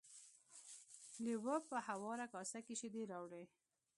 [1.23, 3.43] لیوه په هواره کاسه کې شیدې راوړې.